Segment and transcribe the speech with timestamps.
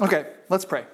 [0.00, 0.84] Okay, let's pray.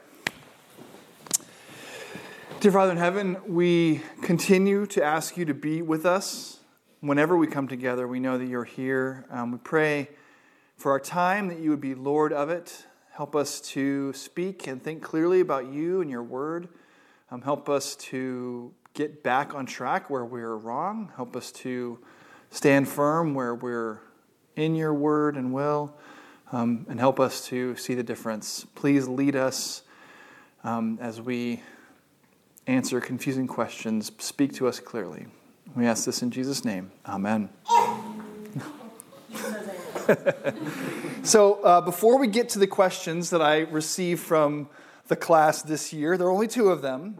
[2.60, 6.60] Dear Father in heaven, we continue to ask you to be with us
[7.00, 8.08] whenever we come together.
[8.08, 9.26] We know that you're here.
[9.28, 10.08] Um, we pray
[10.78, 12.86] for our time that you would be Lord of it.
[13.10, 16.68] Help us to speak and think clearly about you and your word.
[17.30, 21.12] Um, help us to get back on track where we're wrong.
[21.14, 21.98] Help us to
[22.48, 23.98] stand firm where we're
[24.56, 25.94] in your word and will.
[26.54, 28.64] Um, and help us to see the difference.
[28.76, 29.82] Please lead us
[30.62, 31.64] um, as we
[32.68, 34.12] answer confusing questions.
[34.18, 35.26] Speak to us clearly.
[35.74, 36.92] We ask this in Jesus' name.
[37.06, 37.48] Amen.
[41.24, 44.68] so, uh, before we get to the questions that I received from
[45.08, 47.18] the class this year, there are only two of them.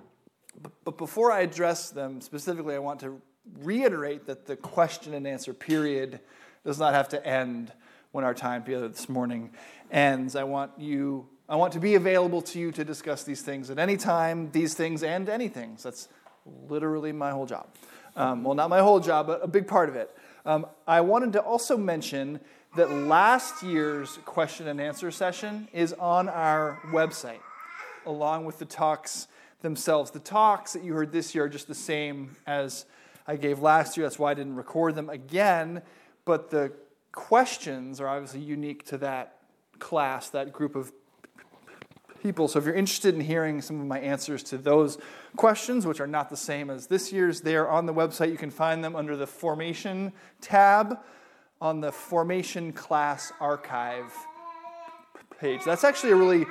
[0.85, 3.21] But before I address them specifically, I want to
[3.59, 6.21] reiterate that the question and answer period
[6.65, 7.73] does not have to end
[8.15, 9.51] when our time together this morning
[9.91, 10.37] ends.
[10.37, 13.79] I want you I want to be available to you to discuss these things at
[13.81, 15.77] any time, these things and anything.
[15.83, 16.09] That's
[16.69, 17.67] literally my whole job.
[18.15, 20.17] Um, well, not my whole job, but a big part of it.
[20.47, 22.39] Um, I wanted to also mention
[22.77, 27.41] that last year's question and answer session is on our website,
[28.07, 29.27] along with the talks
[29.61, 30.13] themselves.
[30.13, 32.87] The talks that you heard this year are just the same as
[33.27, 34.07] I gave last year.
[34.07, 35.83] That's why I didn't record them again.
[36.25, 36.73] But the
[37.15, 39.39] questions are obviously unique to that
[39.79, 40.93] class, that group of
[42.23, 42.49] people.
[42.49, 44.99] So if you're interested in hearing some of my answers to those
[45.37, 48.31] questions, which are not the same as this year's, they are on the website.
[48.31, 50.99] You can find them under the Formation tab
[51.61, 54.13] on the Formation Class Archive
[55.39, 55.61] page.
[55.65, 56.47] That's actually a really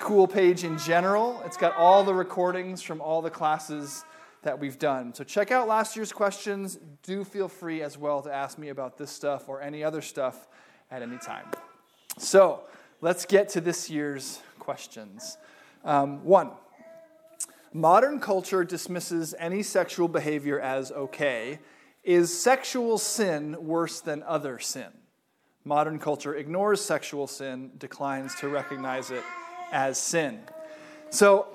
[0.00, 1.40] cool page in general.
[1.46, 4.04] It's got all the recordings from all the classes
[4.44, 5.12] that we've done.
[5.14, 6.78] So check out last year's questions.
[7.02, 10.48] Do feel free as well to ask me about this stuff or any other stuff
[10.90, 11.46] at any time.
[12.18, 12.62] So
[13.00, 15.36] let's get to this year's questions.
[15.84, 16.52] Um, one,
[17.72, 21.58] modern culture dismisses any sexual behavior as okay.
[22.02, 24.92] Is sexual sin worse than other sin?
[25.64, 29.24] Modern culture ignores sexual sin, declines to recognize it
[29.72, 30.40] as sin.
[31.08, 31.46] So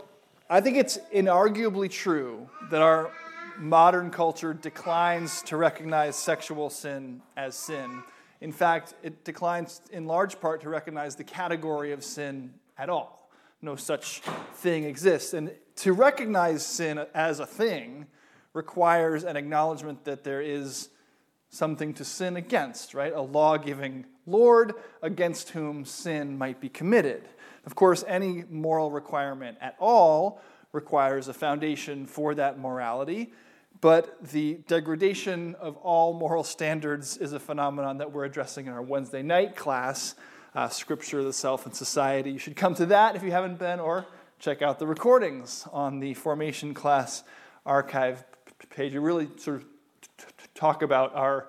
[0.51, 3.11] I think it's inarguably true that our
[3.59, 8.01] modern culture declines to recognize sexual sin as sin.
[8.41, 13.29] In fact, it declines in large part to recognize the category of sin at all.
[13.61, 14.21] No such
[14.55, 15.35] thing exists.
[15.35, 18.07] And to recognize sin as a thing
[18.53, 20.89] requires an acknowledgement that there is
[21.49, 23.13] something to sin against, right?
[23.13, 27.27] A law giving Lord against whom sin might be committed.
[27.65, 33.33] Of course, any moral requirement at all requires a foundation for that morality,
[33.81, 38.81] but the degradation of all moral standards is a phenomenon that we're addressing in our
[38.81, 40.15] Wednesday night class
[40.55, 42.31] uh, Scripture, the Self, and Society.
[42.31, 44.05] You should come to that if you haven't been, or
[44.39, 47.23] check out the recordings on the Formation Class
[47.65, 48.23] Archive
[48.69, 48.93] page.
[48.93, 49.65] You really sort of
[50.59, 51.47] talk about our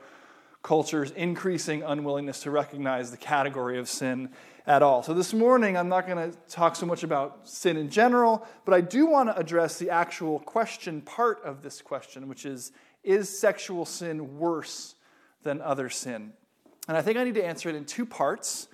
[0.63, 4.31] culture's increasing unwillingness to recognize the category of sin
[4.69, 5.03] at all.
[5.03, 8.73] So this morning, I'm not going to talk so much about sin in general, but
[8.73, 12.71] I do want to address the actual question part of this question, which is
[13.03, 14.95] Is sexual sin worse
[15.43, 16.33] than other sin?
[16.87, 18.69] And I think I need to answer it in two parts.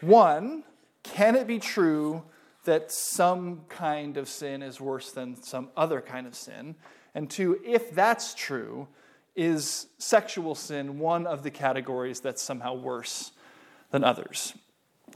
[0.00, 0.64] One,
[1.02, 2.22] can it be true
[2.64, 6.76] that some kind of sin is worse than some other kind of sin?
[7.14, 8.88] And two, if that's true,
[9.34, 13.32] is sexual sin one of the categories that's somehow worse
[13.90, 14.54] than others?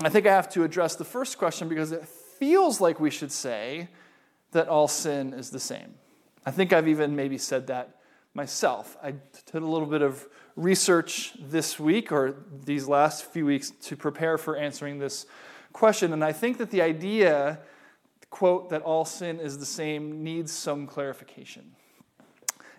[0.00, 3.32] I think I have to address the first question because it feels like we should
[3.32, 3.88] say
[4.52, 5.94] that all sin is the same.
[6.44, 7.96] I think I've even maybe said that
[8.34, 8.96] myself.
[9.02, 13.96] I did a little bit of research this week or these last few weeks to
[13.96, 15.26] prepare for answering this
[15.72, 16.12] question.
[16.12, 17.58] And I think that the idea,
[18.30, 21.74] quote, that all sin is the same needs some clarification.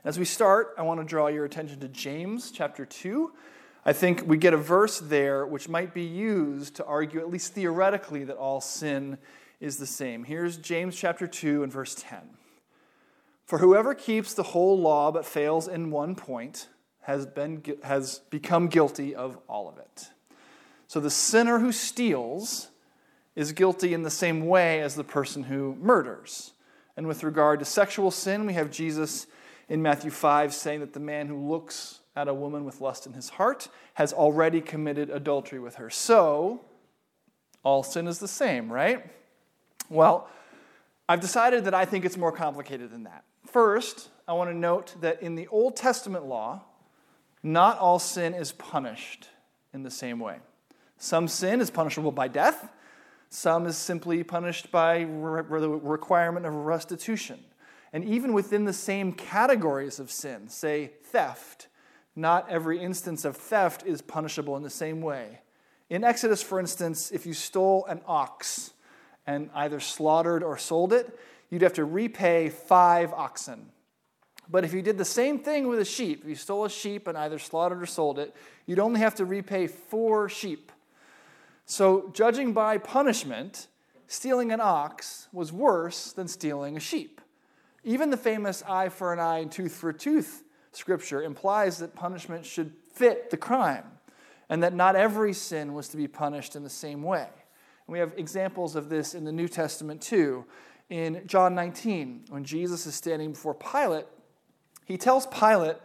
[0.07, 3.29] As we start, I want to draw your attention to James chapter 2.
[3.85, 7.53] I think we get a verse there which might be used to argue, at least
[7.53, 9.17] theoretically, that all sin
[9.59, 10.23] is the same.
[10.23, 12.19] Here's James chapter 2 and verse 10.
[13.43, 16.69] For whoever keeps the whole law but fails in one point,
[17.01, 20.07] has, been, has become guilty of all of it.
[20.87, 22.69] So the sinner who steals
[23.35, 26.53] is guilty in the same way as the person who murders.
[26.95, 29.27] And with regard to sexual sin, we have Jesus
[29.69, 33.13] in Matthew 5 saying that the man who looks at a woman with lust in
[33.13, 35.89] his heart has already committed adultery with her.
[35.89, 36.61] So,
[37.63, 39.05] all sin is the same, right?
[39.89, 40.29] Well,
[41.09, 43.23] I've decided that I think it's more complicated than that.
[43.45, 46.63] First, I want to note that in the Old Testament law,
[47.43, 49.29] not all sin is punished
[49.73, 50.37] in the same way.
[50.97, 52.69] Some sin is punishable by death,
[53.29, 57.39] Some is simply punished by re- the requirement of restitution.
[57.97, 61.67] And even within the same categories of sin, say theft,
[62.15, 65.39] not every instance of theft is punishable in the same way.
[65.89, 68.73] In Exodus, for instance, if you stole an ox
[69.25, 73.71] and either slaughtered or sold it, you'd have to repay five oxen.
[74.47, 77.07] But if you did the same thing with a sheep, if you stole a sheep
[77.07, 78.35] and either slaughtered or sold it,
[78.67, 80.71] you'd only have to repay four sheep.
[81.65, 83.65] So, judging by punishment,
[84.05, 87.21] stealing an ox was worse than stealing a sheep.
[87.87, 90.43] Even the famous eye for an eye and tooth for a tooth
[90.73, 93.85] scripture implies that punishment should fit the crime
[94.49, 97.29] and that not every sin was to be punished in the same way.
[97.87, 100.43] And we have examples of this in the New Testament too.
[100.89, 104.05] In John 19, when Jesus is standing before Pilate,
[104.83, 105.77] he tells Pilate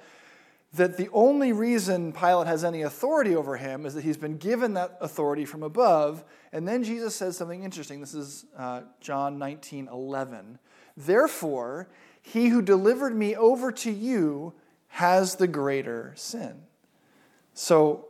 [0.74, 4.74] that the only reason Pilate has any authority over him is that he's been given
[4.74, 6.24] that authority from above.
[6.50, 8.00] And then Jesus says something interesting.
[8.00, 10.58] This is uh, John 19 11.
[10.96, 11.88] Therefore,
[12.20, 14.54] he who delivered me over to you
[14.88, 16.62] has the greater sin.
[17.54, 18.08] So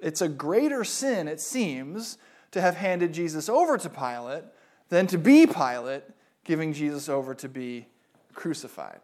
[0.00, 2.18] it's a greater sin, it seems,
[2.52, 4.44] to have handed Jesus over to Pilate
[4.88, 6.04] than to be Pilate,
[6.44, 7.86] giving Jesus over to be
[8.34, 9.00] crucified.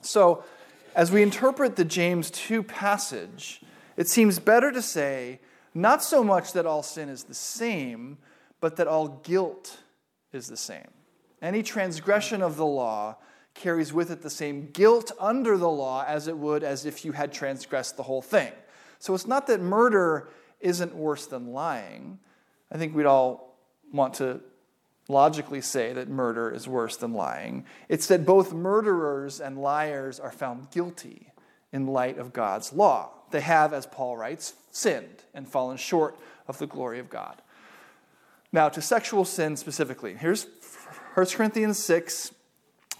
[0.00, 0.44] So,
[0.94, 3.60] as we interpret the James 2 passage,
[3.96, 5.40] it seems better to say
[5.74, 8.18] not so much that all sin is the same,
[8.60, 9.78] but that all guilt
[10.32, 10.88] is the same.
[11.40, 13.16] Any transgression of the law
[13.54, 17.12] carries with it the same guilt under the law as it would as if you
[17.12, 18.52] had transgressed the whole thing.
[18.98, 20.28] So it's not that murder
[20.60, 22.18] isn't worse than lying.
[22.70, 23.56] I think we'd all
[23.92, 24.40] want to
[25.08, 27.64] logically say that murder is worse than lying.
[27.88, 31.32] It's that both murderers and liars are found guilty
[31.72, 33.10] in light of God's law.
[33.30, 37.40] They have, as Paul writes, sinned and fallen short of the glory of God.
[38.52, 40.44] Now, to sexual sin specifically, here's
[41.14, 42.32] 1 Corinthians 6,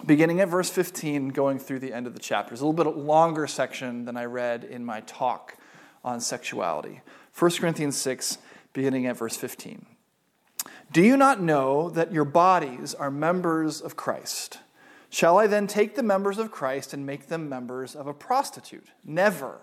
[0.05, 2.53] beginning at verse 15, going through the end of the chapter.
[2.53, 5.55] It's a little bit longer section than I read in my talk
[6.03, 7.01] on sexuality.
[7.37, 8.39] 1 Corinthians 6,
[8.73, 9.85] beginning at verse 15.
[10.91, 14.59] Do you not know that your bodies are members of Christ?
[15.09, 18.87] Shall I then take the members of Christ and make them members of a prostitute?
[19.05, 19.61] Never.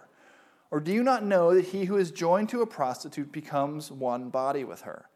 [0.70, 4.30] Or do you not know that he who is joined to a prostitute becomes one
[4.30, 5.06] body with her?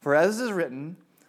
[0.00, 0.96] For as is written,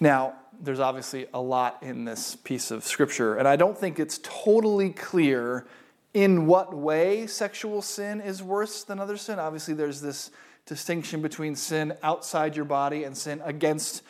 [0.00, 4.18] Now, there's obviously a lot in this piece of scripture, and I don't think it's
[4.22, 5.66] totally clear
[6.12, 9.38] in what way sexual sin is worse than other sin.
[9.38, 10.30] Obviously, there's this
[10.66, 14.02] distinction between sin outside your body and sin against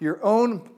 [0.00, 0.68] your own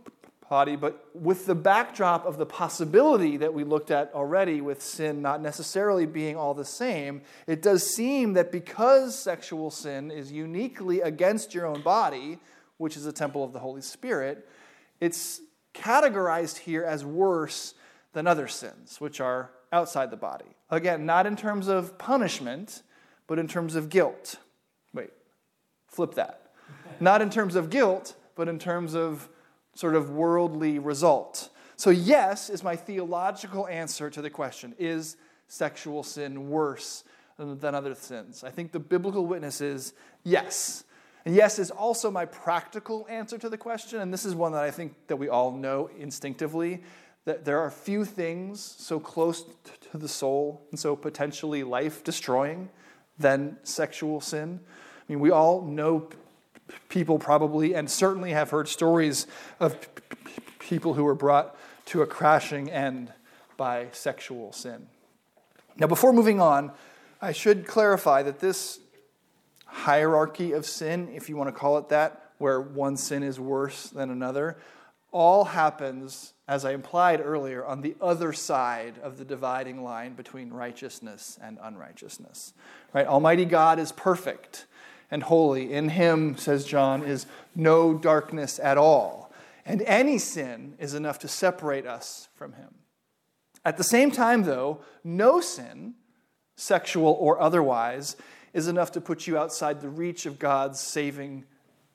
[0.49, 5.21] body, but with the backdrop of the possibility that we looked at already with sin
[5.21, 11.01] not necessarily being all the same, it does seem that because sexual sin is uniquely
[11.01, 12.39] against your own body,
[12.79, 14.49] which is a temple of the Holy Spirit,
[15.01, 15.41] it's
[15.75, 17.75] categorized here as worse
[18.13, 20.47] than other sins, which are outside the body.
[20.71, 22.83] Again, not in terms of punishment,
[23.27, 24.37] but in terms of guilt.
[24.95, 25.11] Wait,
[25.89, 26.53] flip that.
[27.01, 29.29] Not in terms of guilt, but in terms of
[29.75, 31.51] sort of worldly result.
[31.77, 35.17] So, yes, is my theological answer to the question is
[35.49, 37.05] sexual sin worse
[37.39, 38.43] than other sins?
[38.43, 39.93] I think the biblical witness is
[40.25, 40.85] yes.
[41.27, 44.63] And yes is also my practical answer to the question, and this is one that
[44.63, 46.85] I think that we all know instinctively
[47.25, 49.45] that there are few things so close
[49.91, 52.71] to the soul and so potentially life destroying
[53.19, 54.61] than sexual sin.
[54.63, 56.09] I mean, we all know
[56.89, 59.27] people probably and certainly have heard stories
[59.59, 59.77] of
[60.61, 61.57] people who were brought
[61.87, 63.13] to a crashing end
[63.57, 64.87] by sexual sin.
[65.77, 66.71] Now, before moving on,
[67.21, 68.79] I should clarify that this
[69.77, 73.89] hierarchy of sin, if you want to call it that, where one sin is worse
[73.91, 74.57] than another,
[75.13, 80.51] all happens, as I implied earlier, on the other side of the dividing line between
[80.51, 82.55] righteousness and unrighteousness.
[82.93, 83.07] Right?
[83.07, 84.67] Almighty God is perfect
[85.11, 85.73] and holy.
[85.73, 89.31] In him, says John, is no darkness at all.
[89.65, 92.75] And any sin is enough to separate us from him.
[93.65, 95.95] At the same time, though, no sin,
[96.57, 98.17] sexual or otherwise,
[98.57, 101.45] is enough to put you outside the reach of God's saving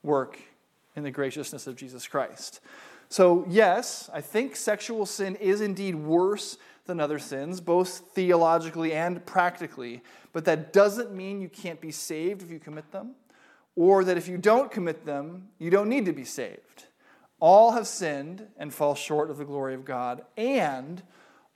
[0.04, 0.38] work
[0.94, 2.60] in the graciousness of Jesus Christ.
[3.08, 9.26] So, yes, I think sexual sin is indeed worse than other sins, both theologically and
[9.26, 10.02] practically,
[10.32, 13.16] but that doesn't mean you can't be saved if you commit them,
[13.74, 16.86] or that if you don't commit them, you don't need to be saved.
[17.40, 21.02] All have sinned and fall short of the glory of God, and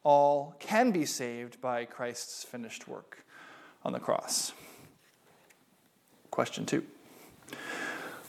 [0.03, 3.25] all can be saved by Christ's finished work
[3.85, 4.53] on the cross.
[6.37, 6.85] Question two.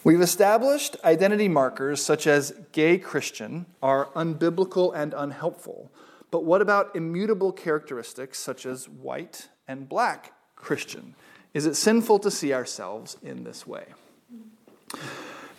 [0.06, 5.92] We've established identity markers such as gay Christian are unbiblical and unhelpful.
[6.32, 11.16] But what about immutable characteristics such as white and black Christian?
[11.54, 13.88] Is it sinful to see ourselves in this way?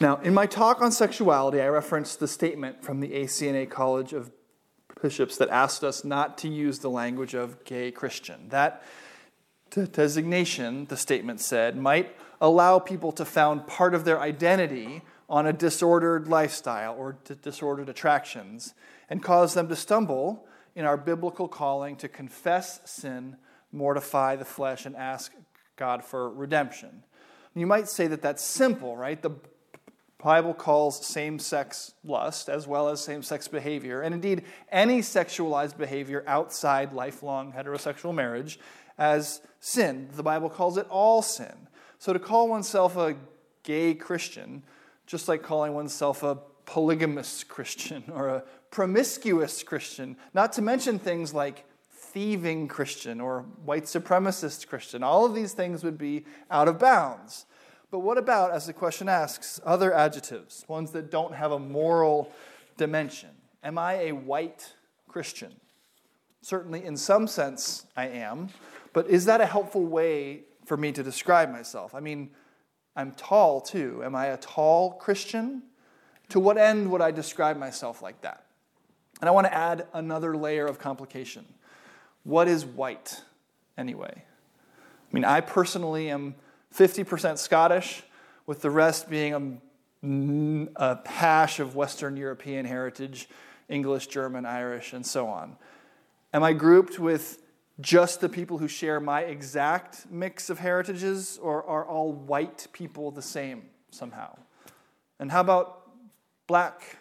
[0.00, 4.30] Now, in my talk on sexuality, I referenced the statement from the ACNA College of
[5.02, 8.48] Bishops that asked us not to use the language of gay Christian.
[8.48, 8.82] That
[9.70, 15.52] designation, the statement said, might allow people to found part of their identity on a
[15.52, 18.74] disordered lifestyle or disordered attractions
[19.10, 23.36] and cause them to stumble in our biblical calling to confess sin,
[23.72, 25.32] mortify the flesh, and ask
[25.76, 27.04] God for redemption.
[27.54, 29.20] You might say that that's simple, right?
[29.20, 29.32] The
[30.22, 35.76] Bible calls same sex lust as well as same sex behavior, and indeed any sexualized
[35.76, 38.60] behavior outside lifelong heterosexual marriage
[38.96, 40.08] as sin.
[40.12, 41.68] The Bible calls it all sin.
[41.98, 43.16] So to call oneself a
[43.62, 44.62] gay Christian,
[45.06, 51.34] just like calling oneself a polygamous Christian or a promiscuous Christian, not to mention things
[51.34, 56.78] like thieving Christian or white supremacist Christian, all of these things would be out of
[56.78, 57.46] bounds.
[57.90, 62.30] But what about, as the question asks, other adjectives, ones that don't have a moral
[62.76, 63.30] dimension?
[63.62, 64.74] Am I a white
[65.08, 65.54] Christian?
[66.42, 68.50] Certainly, in some sense, I am.
[68.92, 71.94] But is that a helpful way for me to describe myself.
[71.94, 72.30] I mean,
[72.94, 74.02] I'm tall too.
[74.04, 75.62] Am I a tall Christian?
[76.28, 78.44] To what end would I describe myself like that?
[79.20, 81.46] And I want to add another layer of complication.
[82.22, 83.22] What is white
[83.76, 84.12] anyway?
[84.14, 86.34] I mean, I personally am
[86.76, 88.02] 50% Scottish,
[88.46, 89.60] with the rest being
[90.76, 93.28] a, a hash of Western European heritage
[93.68, 95.56] English, German, Irish, and so on.
[96.32, 97.42] Am I grouped with
[97.80, 103.10] just the people who share my exact mix of heritages, or are all white people
[103.10, 104.36] the same somehow?
[105.20, 105.88] And how about
[106.46, 106.96] black?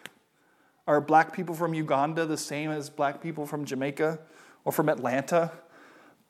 [0.86, 4.18] Are black people from Uganda the same as black people from Jamaica
[4.64, 5.52] or from Atlanta?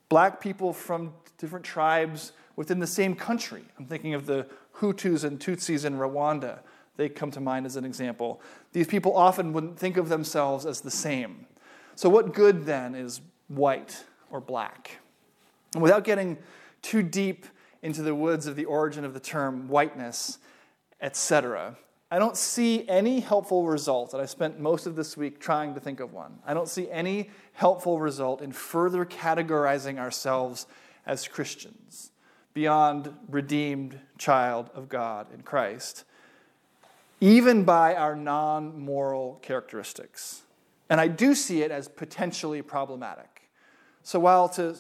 [0.09, 3.63] Black people from different tribes within the same country.
[3.79, 4.47] I'm thinking of the
[4.79, 6.61] Hutus and Tutsis in Rwanda.
[6.97, 8.41] They come to mind as an example.
[8.73, 11.47] These people often wouldn't think of themselves as the same.
[11.95, 14.05] So, what good then is white?
[14.31, 14.99] Or black.
[15.75, 16.39] And without getting
[16.83, 17.47] too deep
[17.83, 20.39] into the woods of the origin of the term whiteness,
[21.01, 21.77] etc.,
[22.11, 25.81] I don't see any helpful result, and I spent most of this week trying to
[25.81, 26.39] think of one.
[26.47, 30.67] I don't see any helpful result in further categorizing ourselves
[31.07, 32.13] as Christians
[32.55, 36.05] beyond redeemed child of God in Christ,
[37.21, 40.43] even by our non moral characteristics.
[40.89, 43.38] And I do see it as potentially problematic.
[44.03, 44.77] So, while to,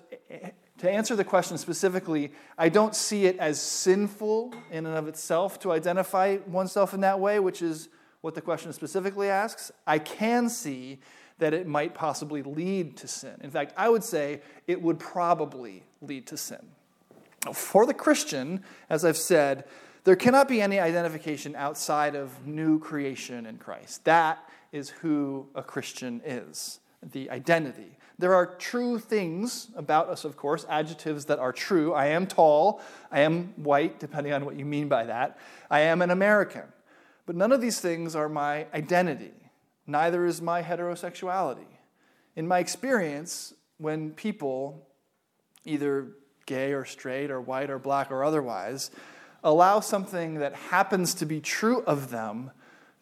[0.78, 5.58] to answer the question specifically, I don't see it as sinful in and of itself
[5.60, 7.88] to identify oneself in that way, which is
[8.20, 10.98] what the question specifically asks, I can see
[11.38, 13.34] that it might possibly lead to sin.
[13.42, 16.66] In fact, I would say it would probably lead to sin.
[17.52, 19.64] For the Christian, as I've said,
[20.04, 24.04] there cannot be any identification outside of new creation in Christ.
[24.04, 27.97] That is who a Christian is, the identity.
[28.18, 31.94] There are true things about us, of course, adjectives that are true.
[31.94, 32.80] I am tall.
[33.12, 35.38] I am white, depending on what you mean by that.
[35.70, 36.64] I am an American.
[37.26, 39.34] But none of these things are my identity.
[39.86, 41.66] Neither is my heterosexuality.
[42.34, 44.88] In my experience, when people,
[45.64, 46.08] either
[46.46, 48.90] gay or straight or white or black or otherwise,
[49.44, 52.50] allow something that happens to be true of them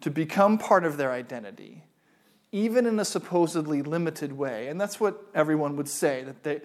[0.00, 1.84] to become part of their identity,
[2.56, 4.68] even in a supposedly limited way.
[4.68, 6.62] And that's what everyone would say that they,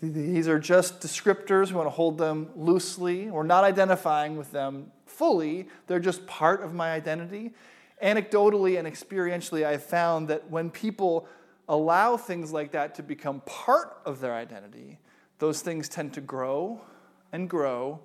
[0.00, 1.68] these are just descriptors.
[1.68, 3.30] We want to hold them loosely.
[3.30, 7.52] We're not identifying with them fully, they're just part of my identity.
[8.02, 11.28] Anecdotally and experientially, I've found that when people
[11.68, 14.98] allow things like that to become part of their identity,
[15.38, 16.80] those things tend to grow
[17.32, 18.00] and grow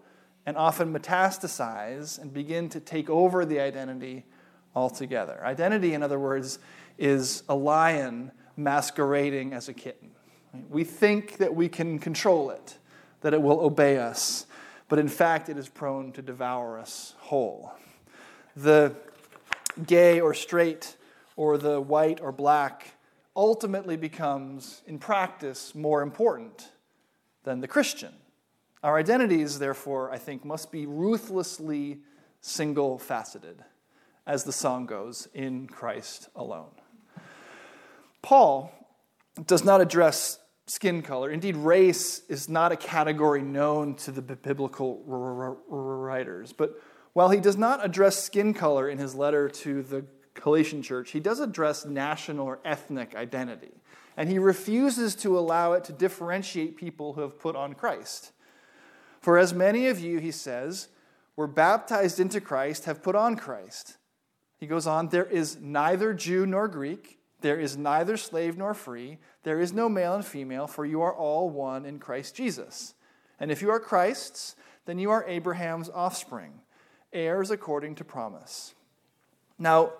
[0.45, 4.25] and often metastasize and begin to take over the identity
[4.75, 5.39] altogether.
[5.43, 6.59] Identity, in other words,
[7.01, 10.11] is a lion masquerading as a kitten.
[10.69, 12.77] We think that we can control it,
[13.21, 14.45] that it will obey us,
[14.87, 17.73] but in fact, it is prone to devour us whole.
[18.55, 18.95] the
[19.85, 20.97] gay or straight
[21.35, 22.95] or the white or black
[23.35, 26.69] ultimately becomes, in practice, more important
[27.43, 28.13] than the Christian.
[28.83, 31.99] Our identities, therefore, I think, must be ruthlessly
[32.41, 33.63] single faceted,
[34.27, 36.71] as the song goes, in Christ alone.
[38.21, 38.71] Paul
[39.45, 41.29] does not address skin color.
[41.29, 46.53] Indeed, race is not a category known to the biblical writers.
[46.53, 46.81] But
[47.13, 51.19] while he does not address skin color in his letter to the Galatian church, he
[51.19, 53.71] does address national or ethnic identity.
[54.15, 58.31] And he refuses to allow it to differentiate people who have put on Christ.
[59.19, 60.87] For as many of you, he says,
[61.35, 63.97] were baptized into Christ, have put on Christ.
[64.57, 69.17] He goes on, there is neither Jew nor Greek, there is neither slave nor free,
[69.43, 72.93] there is no male and female, for you are all one in Christ Jesus.
[73.39, 74.55] And if you are Christ's,
[74.85, 76.53] then you are Abraham's offspring,
[77.11, 78.73] heirs according to promise.
[79.57, 79.93] Now,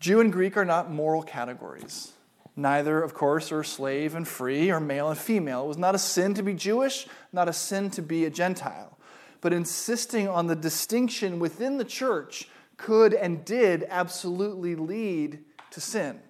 [0.00, 2.12] Jew and Greek are not moral categories.
[2.54, 5.64] Neither, of course, are slave and free or male and female.
[5.64, 8.98] It was not a sin to be Jewish, not a sin to be a Gentile.
[9.40, 16.20] But insisting on the distinction within the church could and did absolutely lead to sin.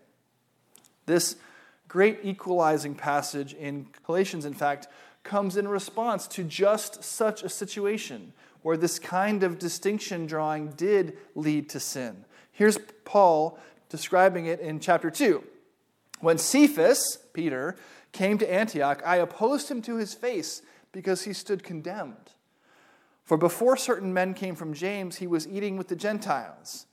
[1.08, 1.36] This
[1.88, 4.88] great equalizing passage in Galatians, in fact,
[5.24, 11.16] comes in response to just such a situation where this kind of distinction drawing did
[11.34, 12.26] lead to sin.
[12.52, 15.42] Here's Paul describing it in chapter 2.
[16.20, 17.76] When Cephas, Peter,
[18.12, 20.60] came to Antioch, I opposed him to his face
[20.92, 22.34] because he stood condemned.
[23.24, 26.84] For before certain men came from James, he was eating with the Gentiles.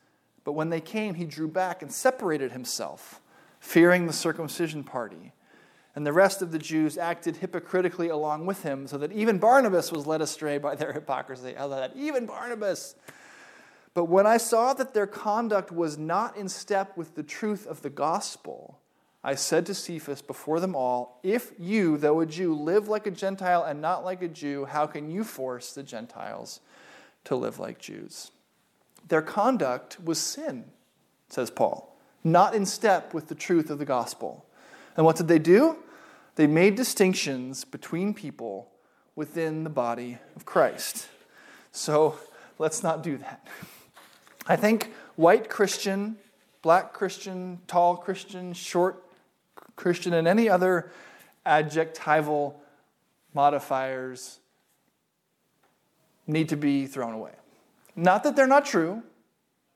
[0.46, 3.20] But when they came, he drew back and separated himself,
[3.66, 5.34] fearing the circumcision party.
[5.96, 9.92] And the rest of the Jews acted hypocritically along with him, so that even Barnabas
[9.92, 11.58] was led astray by their hypocrisy.
[11.58, 12.00] I love that.
[12.00, 12.96] Even Barnabas.
[13.96, 17.82] But when I saw that their conduct was not in step with the truth of
[17.82, 18.80] the gospel,
[19.24, 23.12] I said to Cephas before them all, If you, though a Jew, live like a
[23.12, 26.60] Gentile and not like a Jew, how can you force the Gentiles
[27.24, 28.32] to live like Jews?
[29.08, 30.66] Their conduct was sin,
[31.30, 31.95] says Paul,
[32.26, 34.46] not in step with the truth of the gospel.
[34.98, 35.78] And what did they do?
[36.36, 38.72] They made distinctions between people
[39.16, 41.08] within the body of Christ.
[41.72, 42.18] So
[42.58, 43.48] let's not do that.
[44.48, 46.18] I think white Christian,
[46.62, 49.04] black Christian, tall Christian, short
[49.76, 50.92] Christian, and any other
[51.46, 52.60] adjectival
[53.34, 54.40] modifiers
[56.26, 57.34] need to be thrown away.
[57.96, 59.04] Not that they're not true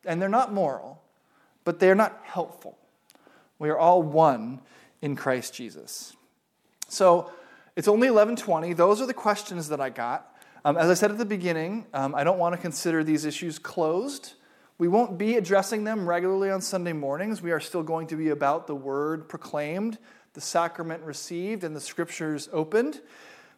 [0.06, 0.99] and they're not moral,
[1.70, 2.80] but they're not helpful.
[3.60, 4.60] We are all one
[5.04, 6.18] in Christ Jesus.
[6.88, 7.32] So
[7.76, 8.74] it's only 11:20.
[8.74, 10.36] Those are the questions that I got.
[10.66, 13.60] Um, as I said at the beginning, um, I don't want to consider these issues
[13.60, 14.34] closed.
[14.80, 17.44] We won't be addressing them regularly on Sunday mornings.
[17.44, 20.00] We are still going to be about the word proclaimed,
[20.34, 23.00] the sacrament received, and the scriptures opened.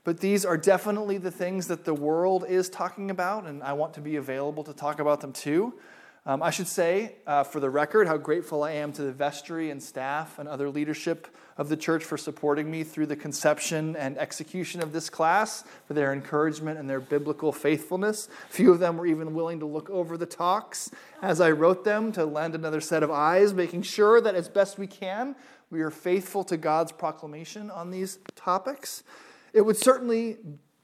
[0.03, 3.93] But these are definitely the things that the world is talking about, and I want
[3.93, 5.75] to be available to talk about them too.
[6.23, 9.71] Um, I should say, uh, for the record, how grateful I am to the vestry
[9.71, 14.19] and staff and other leadership of the church for supporting me through the conception and
[14.19, 18.29] execution of this class, for their encouragement and their biblical faithfulness.
[18.49, 20.91] Few of them were even willing to look over the talks
[21.23, 24.77] as I wrote them to lend another set of eyes, making sure that as best
[24.77, 25.35] we can,
[25.71, 29.03] we are faithful to God's proclamation on these topics.
[29.53, 30.37] It would certainly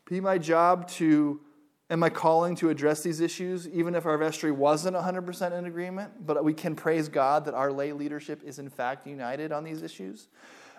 [0.09, 1.41] be my job to
[1.89, 6.25] and I calling to address these issues, even if our vestry wasn't 100% in agreement,
[6.25, 9.81] but we can praise God that our lay leadership is in fact united on these
[9.81, 10.27] issues.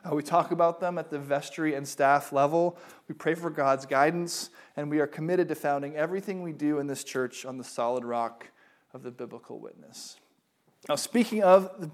[0.04, 2.78] Uh, we talk about them at the vestry and staff level.
[3.08, 6.86] We pray for God's guidance, and we are committed to founding everything we do in
[6.86, 8.46] this church on the solid rock
[8.92, 10.18] of the biblical witness.
[10.88, 11.90] Now, speaking of the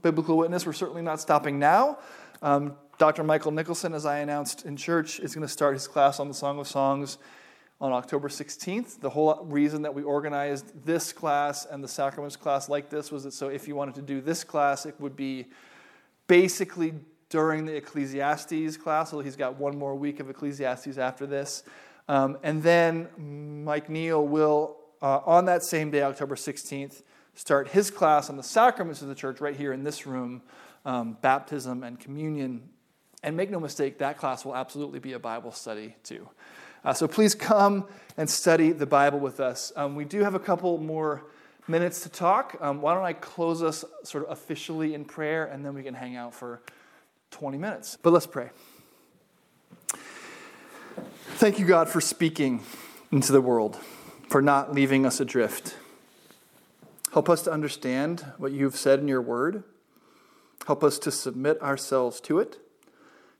[0.00, 1.98] biblical witness, we're certainly not stopping now.
[2.40, 3.24] Um, Dr.
[3.24, 6.34] Michael Nicholson, as I announced in church, is going to start his class on the
[6.34, 7.18] Song of Songs
[7.84, 8.98] on October 16th.
[9.00, 13.24] The whole reason that we organized this class and the sacraments class like this was
[13.24, 15.48] that so if you wanted to do this class, it would be
[16.26, 16.94] basically
[17.28, 19.10] during the Ecclesiastes class.
[19.10, 21.62] So he's got one more week of Ecclesiastes after this.
[22.08, 27.02] Um, and then Mike Neal will, uh, on that same day, October 16th,
[27.34, 30.40] start his class on the sacraments of the church right here in this room
[30.86, 32.66] um, baptism and communion.
[33.22, 36.30] And make no mistake, that class will absolutely be a Bible study too.
[36.84, 39.72] Uh, so please come and study the Bible with us.
[39.74, 41.24] Um, we do have a couple more
[41.66, 42.56] minutes to talk.
[42.60, 45.94] Um, why don't I close us sort of officially in prayer and then we can
[45.94, 46.60] hang out for
[47.30, 47.96] 20 minutes.
[48.00, 48.50] But let's pray.
[51.36, 52.62] Thank you, God, for speaking
[53.10, 53.76] into the world,
[54.28, 55.76] for not leaving us adrift.
[57.12, 59.64] Help us to understand what you've said in your word.
[60.66, 62.58] Help us to submit ourselves to it.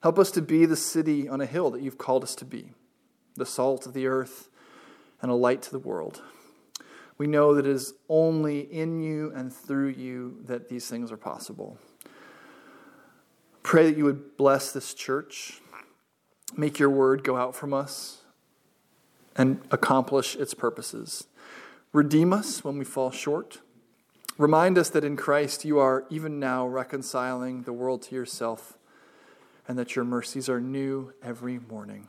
[0.02, 2.72] Help us to be the city on a hill that you've called us to be,
[3.37, 4.49] the salt of the earth
[5.20, 6.23] and a light to the world.
[7.16, 11.16] We know that it is only in you and through you that these things are
[11.16, 11.79] possible.
[13.62, 15.61] Pray that you would bless this church,
[16.57, 18.23] make your word go out from us,
[19.37, 21.27] and accomplish its purposes.
[21.92, 23.61] Redeem us when we fall short.
[24.37, 28.77] Remind us that in Christ you are even now reconciling the world to yourself
[29.68, 32.09] and that your mercies are new every morning.